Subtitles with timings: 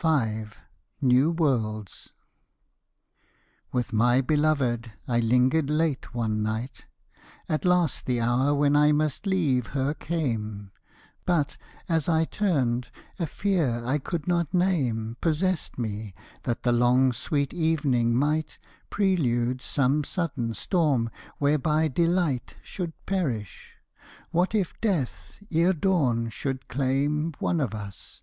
[0.00, 0.46] V.
[1.02, 2.14] NEW WORLDS.
[3.72, 6.86] With my beloved I lingered late one night.
[7.46, 10.70] At last the hour when I must leave her came:
[11.26, 11.58] But,
[11.90, 16.14] as I turned, a fear I could not name Possessed me
[16.44, 18.58] that the long sweet evening might
[18.88, 23.74] Prelude some sudden storm, whereby delight Should perish.
[24.30, 28.22] What if Death, ere dawn, should claim One of us?